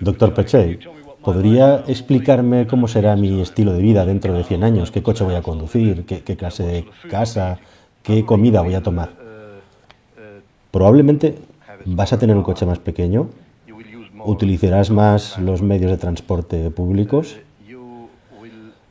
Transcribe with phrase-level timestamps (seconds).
[0.00, 0.80] Doctor Pechey,
[1.24, 4.90] ¿podría explicarme cómo será mi estilo de vida dentro de 100 años?
[4.90, 6.04] ¿Qué coche voy a conducir?
[6.04, 7.58] ¿Qué, clase de casa?
[8.02, 9.14] ¿Qué comida voy a tomar?
[10.70, 11.38] Probablemente
[11.86, 13.30] vas a tener un coche más pequeño,
[14.24, 17.38] utilizarás más los medios de transporte públicos,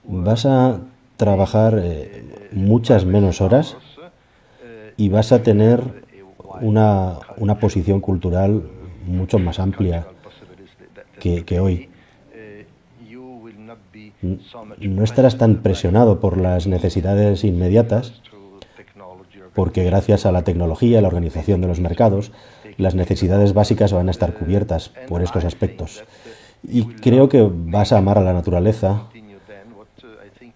[0.03, 0.79] vas a
[1.15, 3.77] trabajar eh, muchas menos horas
[4.97, 5.83] y vas a tener
[6.59, 8.63] una, una posición cultural
[9.05, 10.07] mucho más amplia
[11.21, 11.89] que, hoy.
[14.81, 18.21] No estarás tan presionado por las necesidades inmediatas,
[19.53, 22.31] porque gracias a la tecnología, la organización de los mercados,
[22.77, 26.03] las necesidades básicas van a estar cubiertas por estos aspectos.
[26.63, 29.07] Y creo que vas a amar a la naturaleza,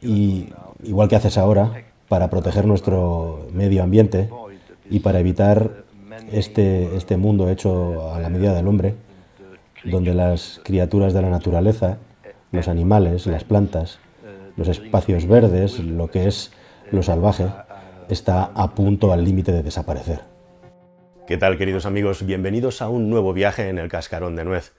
[0.02, 0.50] y,
[0.84, 4.30] igual que haces ahora, para proteger nuestro medio ambiente
[4.90, 5.86] y para evitar
[6.32, 8.96] este, este mundo hecho a la medida del hombre,
[9.84, 11.98] donde las criaturas de la naturaleza,
[12.52, 14.00] los animales, las plantas,
[14.56, 16.52] los espacios verdes, lo que es
[16.92, 17.48] lo salvaje,
[18.10, 20.22] está a punto al límite de desaparecer.
[21.28, 22.26] ¿Qué tal queridos amigos?
[22.26, 24.74] Bienvenidos a un nuevo viaje en el cascarón de nuez.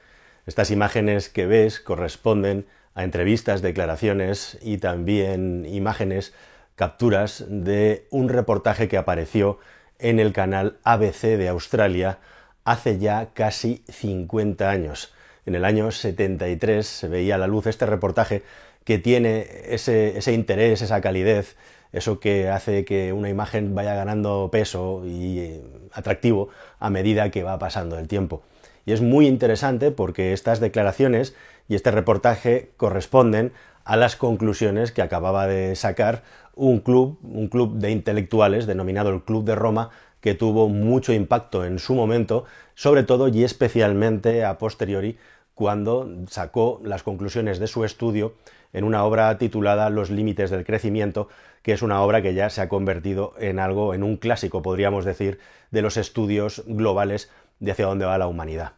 [0.47, 6.33] Estas imágenes que ves corresponden a entrevistas, declaraciones y también imágenes,
[6.77, 9.59] capturas de un reportaje que apareció
[9.99, 12.19] en el canal ABC de Australia
[12.67, 15.15] hace ya casi 50 años.
[15.47, 18.43] En el año 73 se veía a la luz este reportaje
[18.85, 21.57] que tiene ese, interés, esa calidez,
[21.93, 26.49] eso que hace que una imagen vaya ganando peso y eh, atractivo
[26.81, 28.43] a medida que va pasando el tiempo.
[28.85, 31.37] Y es muy interesante porque estas declaraciones
[31.69, 33.53] y este reportaje corresponden
[33.85, 36.25] a las conclusiones que acababa de sacar
[36.57, 41.65] un club, un club de intelectuales denominado el Club de Roma, que tuvo mucho impacto
[41.65, 45.19] en su momento, sobre todo y especialmente a posteriori
[45.55, 48.35] cuando sacó las conclusiones de su estudio
[48.73, 51.29] en una obra titulada Los límites del crecimiento,
[51.63, 55.05] que es una obra que ya se ha convertido en algo, en un clásico, podríamos
[55.05, 55.39] decir,
[55.71, 58.73] de los estudios globales de hacia dónde va la humanidad.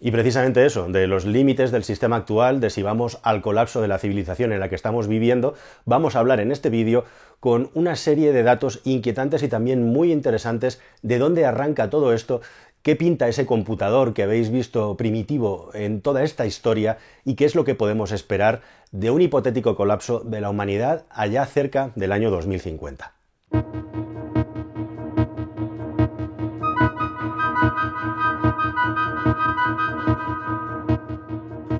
[0.00, 3.88] Y precisamente eso, de los límites del sistema actual, de si vamos al colapso de
[3.88, 5.54] la civilización en la que estamos viviendo,
[5.86, 7.04] vamos a hablar en este vídeo
[7.40, 12.40] con una serie de datos inquietantes y también muy interesantes de dónde arranca todo esto,
[12.82, 17.56] qué pinta ese computador que habéis visto primitivo en toda esta historia y qué es
[17.56, 18.60] lo que podemos esperar
[18.92, 23.14] de un hipotético colapso de la humanidad allá cerca del año 2050.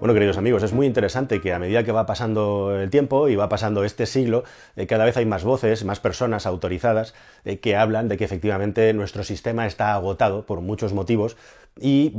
[0.08, 3.36] Bueno, queridos amigos, es muy interesante que a medida que va pasando el tiempo y
[3.36, 4.42] va pasando este siglo,
[4.74, 7.12] eh, cada vez hay más voces, más personas autorizadas
[7.44, 11.36] eh, que hablan de que efectivamente nuestro sistema está agotado por muchos motivos,
[11.80, 12.12] y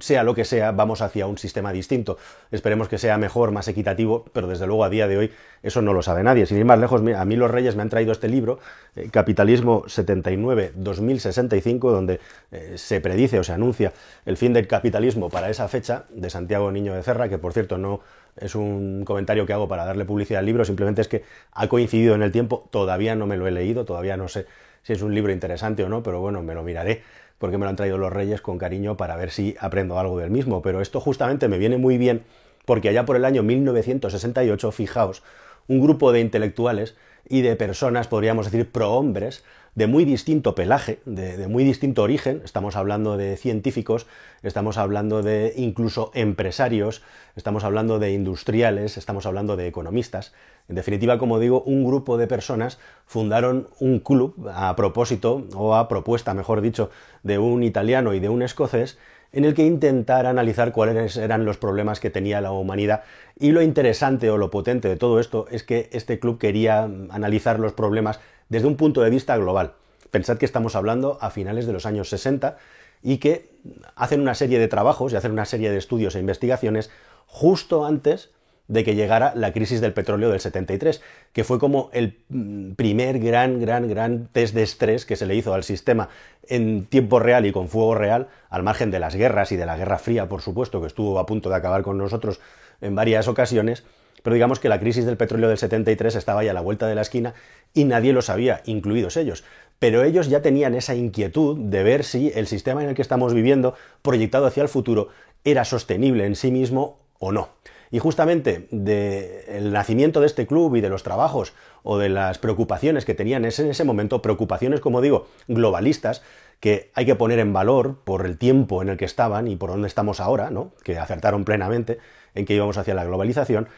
[0.00, 2.18] sea lo que sea, vamos hacia un sistema distinto.
[2.50, 5.30] Esperemos que sea mejor, más equitativo, pero desde luego a día de hoy
[5.62, 6.46] eso no lo sabe nadie.
[6.46, 8.58] Sin ir más lejos, a mí los Reyes me han traído este libro,
[8.96, 12.20] eh, Capitalismo 79-2065, donde
[12.52, 13.92] eh, se predice o se anuncia
[14.26, 17.78] el fin del capitalismo para esa fecha, de Santiago Niño de Cerra, que por cierto
[17.78, 18.00] no
[18.36, 22.14] es un comentario que hago para darle publicidad al libro, simplemente es que ha coincidido
[22.14, 24.46] en el tiempo, todavía no me lo he leído, todavía no sé
[24.82, 27.02] si es un libro interesante o no, pero bueno, me lo miraré
[27.38, 30.30] porque me lo han traído los reyes con cariño para ver si aprendo algo del
[30.30, 30.60] mismo.
[30.60, 32.22] Pero esto justamente me viene muy bien
[32.66, 35.22] porque allá por el año 1968, fijaos,
[35.66, 36.96] un grupo de intelectuales
[37.28, 39.42] y de personas, podríamos decir, prohombres,
[39.74, 44.06] de muy distinto pelaje, de, muy distinto origen, estamos hablando de científicos,
[44.42, 47.02] estamos hablando de incluso empresarios,
[47.36, 50.32] estamos hablando de industriales, estamos hablando de economistas,
[50.68, 55.88] en definitiva, como digo, un grupo de personas fundaron un club a propósito, o a
[55.88, 56.90] propuesta, mejor dicho,
[57.24, 58.96] de un italiano y de un escocés,
[59.32, 63.02] en el que intentar analizar cuáles eran los problemas que tenía la humanidad.
[63.38, 67.58] Y lo interesante o lo potente de todo esto es que este club quería analizar
[67.58, 68.20] los problemas
[68.50, 69.72] desde un punto de vista global.
[70.10, 72.58] Pensad que estamos hablando a finales de los años 60
[73.02, 73.48] y que
[73.96, 76.90] hacen una serie de trabajos y hacen una serie de estudios e investigaciones
[77.26, 78.30] justo antes
[78.70, 81.02] de que llegara la crisis del petróleo del 73,
[81.32, 85.34] que fue como el mm, primer gran, gran, gran test de estrés que se le
[85.34, 86.08] hizo al sistema
[86.48, 89.76] en tiempo real y con fuego real, al margen de las guerras y de la
[89.76, 92.40] Guerra Fría, por supuesto, que estuvo a punto de acabar con nosotros
[92.80, 93.82] en varias ocasiones,
[94.22, 96.94] pero digamos que la crisis del petróleo del 73 estaba ya a la vuelta de
[96.94, 97.34] la esquina
[97.74, 99.44] y nadie lo sabía, incluidos ellos.
[99.78, 103.32] Pero ellos ya tenían esa inquietud de ver si el sistema en el que estamos
[103.32, 105.08] viviendo, proyectado hacia el futuro,
[105.44, 107.48] era sostenible en sí mismo o no.
[107.90, 113.04] Y justamente del nacimiento de este club y de los trabajos o de las preocupaciones
[113.04, 116.22] que tenían en ese momento, preocupaciones, como digo, globalistas,
[116.60, 119.70] que hay que poner en valor por el tiempo en el que estaban y por
[119.70, 120.72] dónde estamos ahora, ¿no?
[120.84, 121.98] que acertaron plenamente
[122.34, 123.68] en que íbamos hacia la globalización,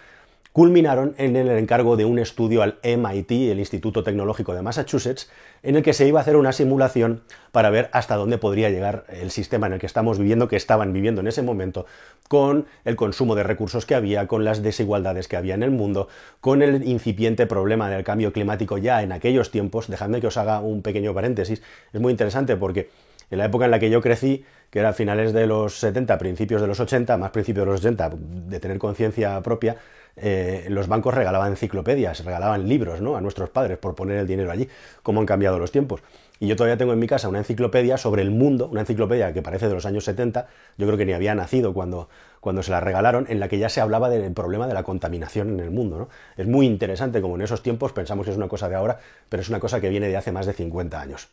[0.52, 5.30] culminaron en el encargo de un estudio al MIT, el Instituto Tecnológico de Massachusetts,
[5.62, 7.22] en el que se iba a hacer una simulación
[7.52, 10.92] para ver hasta dónde podría llegar el sistema en el que estamos viviendo, que estaban
[10.92, 11.86] viviendo en ese momento,
[12.28, 16.08] con el consumo de recursos que había, con las desigualdades que había en el mundo,
[16.40, 19.88] con el incipiente problema del cambio climático ya en aquellos tiempos.
[19.88, 21.62] Dejadme que os haga un pequeño paréntesis,
[21.92, 22.90] es muy interesante porque
[23.30, 26.18] en la época en la que yo crecí, que era a finales de los 70,
[26.18, 28.10] principios de los 80, más principios de los 80,
[28.48, 29.76] de tener conciencia propia,
[30.16, 33.16] eh, los bancos regalaban enciclopedias, regalaban libros ¿no?
[33.16, 34.68] a nuestros padres por poner el dinero allí.
[35.02, 36.02] ¿Cómo han cambiado los tiempos?
[36.38, 39.42] Y yo todavía tengo en mi casa una enciclopedia sobre el mundo, una enciclopedia que
[39.42, 42.08] parece de los años 70, yo creo que ni había nacido cuando,
[42.40, 45.50] cuando se la regalaron, en la que ya se hablaba del problema de la contaminación
[45.50, 45.98] en el mundo.
[45.98, 46.08] ¿no?
[46.36, 48.98] Es muy interesante como en esos tiempos pensamos que es una cosa de ahora,
[49.28, 51.28] pero es una cosa que viene de hace más de 50 años.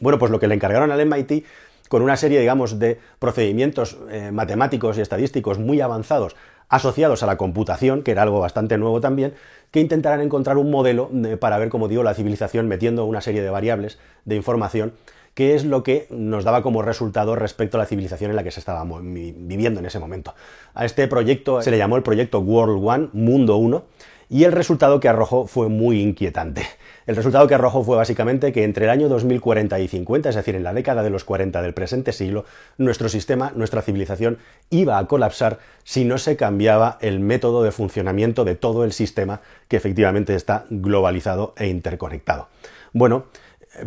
[0.00, 1.44] Bueno, pues lo que le encargaron al MIT
[1.90, 6.36] con una serie, digamos, de procedimientos eh, matemáticos y estadísticos muy avanzados
[6.68, 9.34] asociados a la computación, que era algo bastante nuevo también,
[9.72, 13.42] que intentarán encontrar un modelo eh, para ver, como digo, la civilización metiendo una serie
[13.42, 14.92] de variables de información
[15.34, 18.50] que es lo que nos daba como resultado respecto a la civilización en la que
[18.50, 20.34] se estaba viviendo en ese momento.
[20.74, 23.84] A este proyecto se le llamó el proyecto World One, Mundo 1,
[24.30, 26.62] y el resultado que arrojó fue muy inquietante.
[27.06, 30.54] El resultado que arrojó fue básicamente que entre el año 2040 y 50, es decir,
[30.54, 32.44] en la década de los 40 del presente siglo,
[32.78, 34.38] nuestro sistema, nuestra civilización
[34.70, 39.40] iba a colapsar si no se cambiaba el método de funcionamiento de todo el sistema
[39.66, 42.46] que efectivamente está globalizado e interconectado.
[42.92, 43.24] Bueno,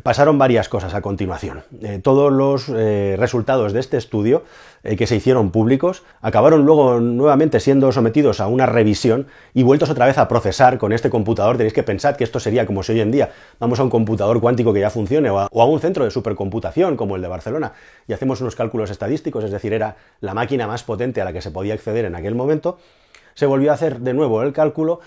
[0.01, 1.63] pasaron varias cosas a continuación.
[1.81, 4.43] Eh, todos los eh, resultados de este estudio
[4.83, 9.89] eh, que se hicieron públicos acabaron luego nuevamente siendo sometidos a una revisión y vueltos
[9.89, 11.57] otra vez a procesar con este computador.
[11.57, 14.39] Tenéis que pensar que esto sería como si hoy en día vamos a un computador
[14.41, 17.73] cuántico que ya funcione o a, un centro de supercomputación como el de Barcelona
[18.07, 21.41] y hacemos unos cálculos estadísticos, es decir, era la máquina más potente a la que
[21.41, 22.77] se podía acceder en aquel momento.
[23.35, 24.99] Se volvió a hacer de nuevo el cálculo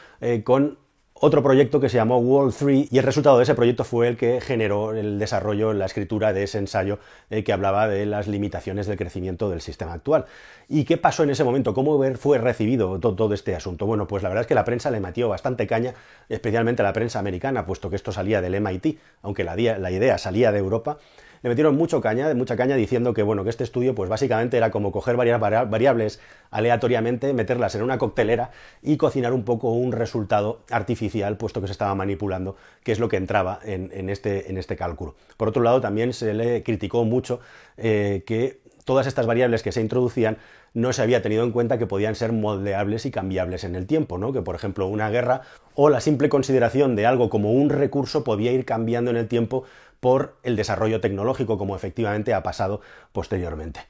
[0.43, 0.79] con
[1.19, 4.19] otro proyecto que se llamó World 3 y el resultado de ese proyecto fue el
[4.19, 6.99] que generó el desarrollo, la escritura de ese ensayo
[7.31, 10.27] eh, que hablaba de las limitaciones del crecimiento del sistema actual.
[10.69, 11.73] ¿Y qué pasó en ese momento?
[11.73, 13.87] ¿Cómo fue recibido todo, este asunto?
[13.87, 15.95] Bueno, pues la verdad es que la prensa le metió bastante caña,
[16.29, 20.59] especialmente la prensa americana, puesto que esto salía del MIT, aunque la idea salía de
[20.59, 20.99] Europa
[21.43, 24.71] le metieron mucho caña, mucha caña diciendo que bueno, que este estudio pues básicamente era
[24.71, 28.50] como coger varias variables aleatoriamente, meterlas en una coctelera
[28.83, 33.09] y cocinar un poco un resultado artificial, puesto que se estaba manipulando, que es lo
[33.09, 35.15] que entraba en, este, en este cálculo.
[35.37, 37.41] Por otro lado, también se le criticó mucho
[37.77, 40.38] eh, que todas estas variables que se introducían
[40.73, 44.17] no se había tenido en cuenta que podían ser moldeables y cambiables en el tiempo,
[44.17, 44.33] ¿no?
[44.33, 45.43] Que por ejemplo una guerra
[45.75, 49.65] o la simple consideración de algo como un recurso podía ir cambiando en el tiempo
[50.00, 52.81] por el desarrollo tecnológico como efectivamente ha pasado
[53.12, 53.81] posteriormente.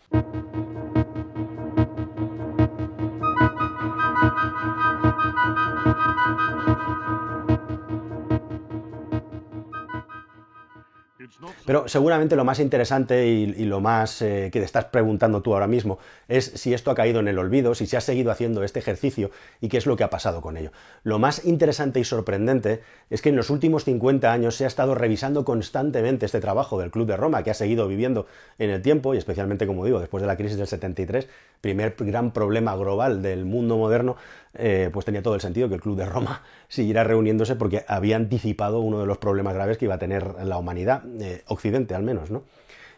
[11.66, 15.66] Pero seguramente lo más interesante y, lo más eh, que te estás preguntando tú ahora
[15.66, 15.98] mismo
[16.28, 19.30] es si esto ha caído en el olvido, si se ha seguido haciendo este ejercicio
[19.60, 20.72] y qué es lo que ha pasado con ello.
[21.02, 22.80] Lo más interesante y sorprendente
[23.10, 26.90] es que en los últimos 50 años se ha estado revisando constantemente este trabajo del
[26.90, 28.26] Club de Roma, que ha seguido viviendo
[28.58, 31.28] en el tiempo y especialmente, como digo, después de la crisis del 73,
[31.60, 34.16] primer gran problema global del mundo moderno,
[34.58, 38.16] eh, pues tenía todo el sentido que el Club de Roma siguiera reuniéndose porque había
[38.16, 42.02] anticipado uno de los problemas graves que iba a tener la humanidad, eh, Occidente al
[42.02, 42.42] menos, ¿no?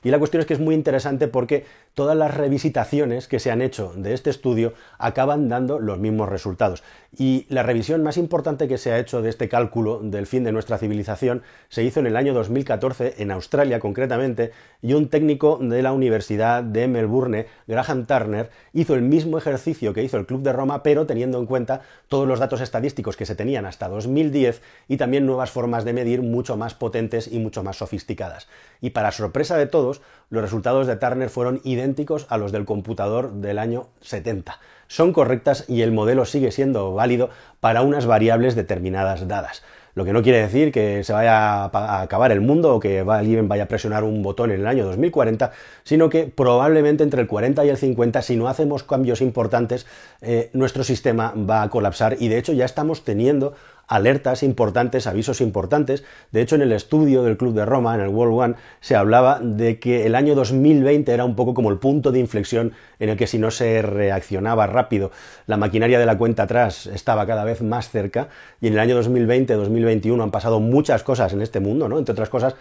[0.03, 3.63] Y la cuestión es que es muy interesante porque todas las revisitaciones que se han
[3.63, 6.85] hecho de este estudio acaban dando los mismos resultados.
[7.17, 10.53] Y la revisión más importante que se ha hecho de este cálculo del fin de
[10.53, 15.81] nuestra civilización se hizo en el año 2014 en Australia concretamente y un técnico de
[15.81, 20.53] la Universidad de Melbourne, Graham Turner, hizo el mismo ejercicio que hizo el Club de
[20.53, 24.99] Roma pero teniendo en cuenta todos los datos estadísticos que se tenían hasta 2010 y
[24.99, 28.49] también nuevas formas de medir mucho más potentes y mucho más sofisticadas.
[28.83, 33.33] Y para sorpresa de todos, los resultados de Turner fueron idénticos a los del computador
[33.33, 34.61] del año 70.
[34.89, 37.31] Son correctas y el modelo sigue siendo válido
[37.61, 39.63] para unas variables determinadas dadas.
[39.95, 43.49] Lo que no quiere decir que se vaya a acabar el mundo o que alguien
[43.49, 45.51] vaya a presionar un botón en el año 2040,
[45.83, 49.87] sino que probablemente entre el 40 y el 50, si no hacemos cambios importantes,
[50.21, 53.55] eh, nuestro sistema va a colapsar y de hecho ya estamos teniendo
[53.89, 56.05] alertas importantes, avisos importantes.
[56.31, 59.41] De hecho, en el estudio del Club de Roma, en el World One, se hablaba
[59.43, 63.17] de que el año 2020 era un poco como el punto de inflexión en el
[63.17, 65.11] que si no se reaccionaba rápido,
[65.47, 68.29] la maquinaria de la cuenta atrás estaba cada vez más cerca.
[68.61, 71.99] Y en el año 2020-2021 han pasado muchas cosas en este mundo, ¿no?
[71.99, 72.55] Entre otras cosas,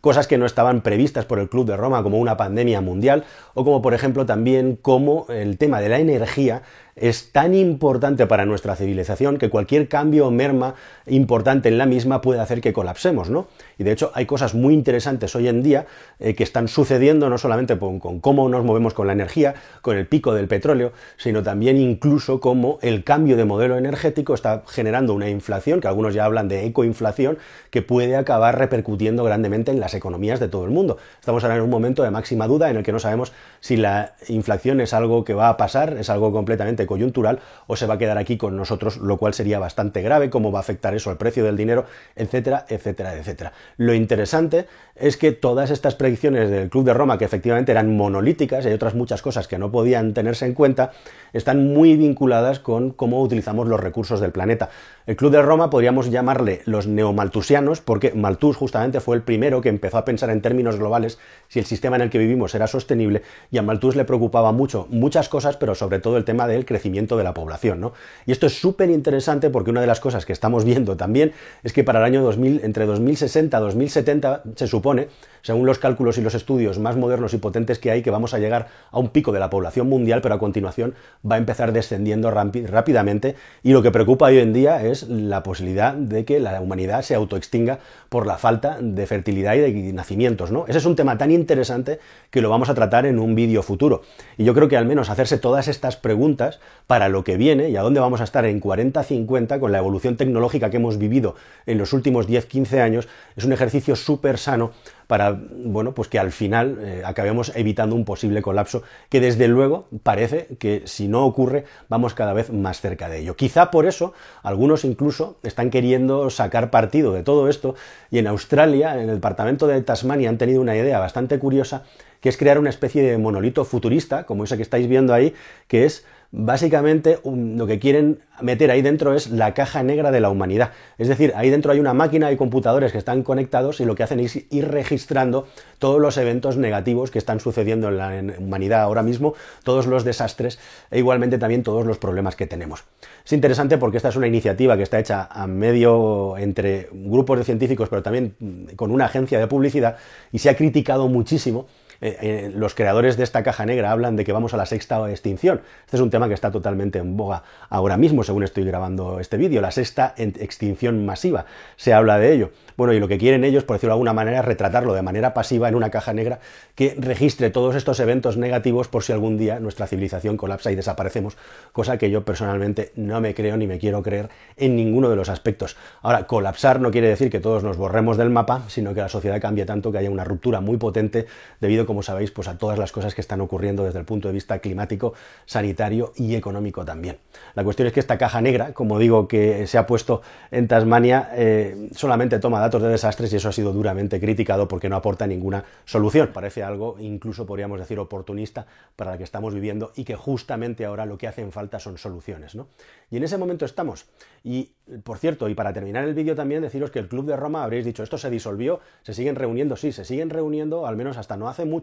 [0.00, 3.24] cosas que no estaban previstas por el Club de Roma, como una pandemia mundial,
[3.54, 6.62] o como por ejemplo también como el tema de la energía
[6.96, 10.74] es tan importante para nuestra civilización que cualquier cambio o merma
[11.06, 13.48] importante en la misma puede hacer que colapsemos, ¿no?
[13.78, 15.86] Y de hecho hay cosas muy interesantes hoy en día
[16.20, 20.06] eh, que están sucediendo no solamente con, cómo nos movemos con la energía, con el
[20.06, 25.28] pico del petróleo, sino también incluso cómo el cambio de modelo energético está generando una
[25.28, 27.38] inflación, que algunos ya hablan de ecoinflación,
[27.70, 30.98] que puede acabar repercutiendo grandemente las economías de todo el mundo.
[31.20, 34.14] Estamos ahora en un momento de máxima duda en el que no sabemos si la
[34.28, 37.98] inflación es algo que va a pasar, es algo completamente coyuntural o se va a
[37.98, 41.16] quedar aquí con nosotros, lo cual sería bastante grave, cómo va a afectar eso al
[41.16, 41.84] precio del dinero,
[42.16, 43.52] etcétera, etcétera, etcétera.
[43.76, 44.66] Lo interesante
[44.96, 48.74] es que todas estas predicciones del Club de Roma, que efectivamente eran monolíticas y hay
[48.74, 50.92] otras muchas cosas que no podían tenerse en cuenta,
[51.32, 54.70] están muy vinculadas con cómo utilizamos los recursos del planeta.
[55.06, 59.68] El Club de Roma podríamos llamarle los neomaltusianos, porque Malthus justamente fue el primero que
[59.68, 61.18] empezó a pensar en términos globales
[61.48, 64.86] si el sistema en el que vivimos era sostenible, y a Malthus le preocupaba mucho
[64.90, 67.80] muchas cosas, pero sobre todo el tema del crecimiento de la población.
[67.80, 67.94] ¿no?
[68.26, 71.32] Y esto es súper interesante porque una de las cosas que estamos viendo también
[71.64, 75.08] es que para el año 2000, entre 2060 y 2070, se supone,
[75.44, 78.38] según los cálculos y los estudios más modernos y potentes que hay, que vamos a
[78.38, 80.94] llegar a un pico de la población mundial, pero a continuación
[81.30, 83.36] va a empezar descendiendo rápidamente.
[83.62, 87.14] Y lo que preocupa hoy en día es la posibilidad de que la humanidad se
[87.14, 90.50] autoextinga por la falta de fertilidad y de nacimientos.
[90.50, 90.64] ¿no?
[90.66, 94.00] Ese es un tema tan interesante que lo vamos a tratar en un vídeo futuro.
[94.38, 97.76] Y yo creo que al menos hacerse todas estas preguntas para lo que viene y
[97.76, 101.34] a dónde vamos a estar en 40-50 con la evolución tecnológica que hemos vivido
[101.66, 104.72] en los últimos 10-15 años es un ejercicio súper sano
[105.06, 109.88] para, bueno, pues que al final eh, acabemos evitando un posible colapso que desde luego
[110.02, 113.36] parece que si no ocurre vamos cada vez más cerca de ello.
[113.36, 117.74] Quizá por eso algunos incluso están queriendo sacar partido de todo esto
[118.10, 121.84] y en Australia, en el departamento de Tasmania, han tenido una idea bastante curiosa
[122.20, 125.34] que es crear una especie de monolito futurista, como ese que estáis viendo ahí,
[125.68, 130.30] que es básicamente lo que quieren meter ahí dentro es la caja negra de la
[130.30, 130.72] humanidad.
[130.98, 134.02] Es decir, ahí dentro hay una máquina y computadores que están conectados y lo que
[134.02, 135.46] hacen es ir registrando
[135.78, 140.58] todos los eventos negativos que están sucediendo en la humanidad ahora mismo, todos los desastres
[140.90, 142.82] e igualmente también todos los problemas que tenemos.
[143.24, 147.44] Es interesante porque esta es una iniciativa que está hecha a medio entre grupos de
[147.44, 148.34] científicos, pero también
[148.74, 149.98] con una agencia de publicidad
[150.32, 151.68] y se ha criticado muchísimo
[152.04, 155.10] eh, eh, los creadores de esta caja negra hablan de que vamos a la sexta
[155.10, 155.62] extinción.
[155.86, 159.38] Este es un tema que está totalmente en boga ahora mismo, según estoy grabando este
[159.38, 161.46] vídeo, la sexta extinción masiva.
[161.76, 162.50] Se habla de ello.
[162.76, 165.32] Bueno, y lo que quieren ellos, por decirlo de alguna manera, es retratarlo de manera
[165.32, 166.40] pasiva en una caja negra
[166.74, 171.38] que registre todos estos eventos negativos por si algún día nuestra civilización colapsa y desaparecemos,
[171.72, 175.28] cosa que yo personalmente no me creo ni me quiero creer en ninguno de los
[175.28, 175.76] aspectos.
[176.02, 179.40] Ahora, colapsar no quiere decir que todos nos borremos del mapa, sino que la sociedad
[179.40, 181.26] cambie tanto que haya una ruptura muy potente
[181.60, 184.34] debido, como sabéis, pues a todas las cosas que están ocurriendo desde el punto de
[184.34, 185.14] vista climático,
[185.46, 187.18] sanitario y económico también.
[187.54, 190.20] La cuestión es que esta caja negra, como digo, que se ha puesto
[190.50, 194.88] en Tasmania, eh, solamente toma datos de desastres y eso ha sido duramente criticado porque
[194.88, 196.30] no aporta ninguna solución.
[196.32, 201.06] Parece algo, incluso podríamos decir, oportunista para la que estamos viviendo y que justamente ahora
[201.06, 202.56] lo que hacen falta son soluciones.
[202.56, 202.66] ¿no?
[203.08, 204.06] Y en ese momento estamos.
[204.42, 204.72] Y,
[205.04, 207.84] por cierto, y para terminar el vídeo también deciros que el Club de Roma, habréis
[207.86, 211.48] dicho, esto se disolvió, se siguen reuniendo, sí, se siguen reuniendo, al menos hasta no
[211.48, 211.73] hace mucho,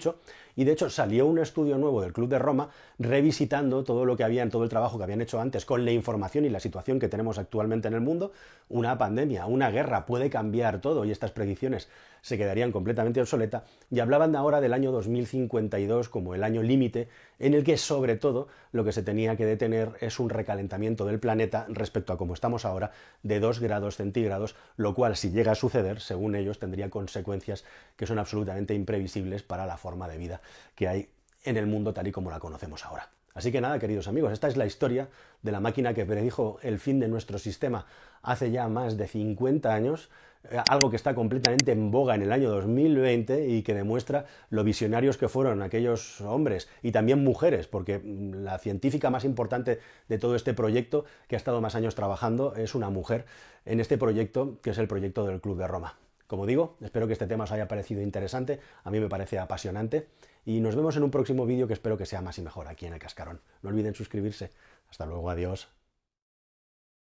[0.56, 2.70] y de hecho salió un estudio nuevo del Club de Roma
[3.00, 5.92] revisitando todo lo que había en todo el trabajo que habían hecho antes con la
[5.92, 8.32] información y la situación que tenemos actualmente en el mundo.
[8.70, 11.90] Una pandemia, una guerra puede cambiar todo y estas predicciones
[12.22, 17.10] se quedarían completamente obsoletas y hablaban ahora del año 2052 como el año límite
[17.40, 21.20] en el que sobre todo lo que se tenía que detener es un recalentamiento del
[21.20, 22.92] planeta respecto a como estamos ahora
[23.24, 27.64] de 2 grados centígrados, lo cual si llega a suceder, según ellos, tendría consecuencias
[27.96, 30.42] que son absolutamente imprevisibles para la forma de vida
[30.76, 31.10] que hay
[31.44, 33.10] en el mundo tal y como la conocemos ahora.
[33.34, 35.10] Así que nada, queridos amigos, esta es la historia
[35.42, 37.86] de la máquina que predijo el fin de nuestro sistema
[38.22, 40.10] hace ya más de 50 años,
[40.50, 44.64] eh, algo que está completamente en boga en el año 2020 y que demuestra lo
[44.64, 50.18] visionarios que fueron aquellos hombres y también mujeres, porque mm, la científica más importante de
[50.18, 53.26] todo este proyecto, que ha estado más años trabajando, es una mujer
[53.66, 55.96] en este proyecto, que es el proyecto del Club de Roma.
[56.32, 60.08] Como digo, espero que este tema os haya parecido interesante, a mí me parece apasionante
[60.46, 62.86] y nos vemos en un próximo vídeo que espero que sea más y mejor aquí
[62.86, 63.42] en el Cascarón.
[63.62, 64.50] No olviden suscribirse.
[64.90, 65.68] Hasta luego, adiós.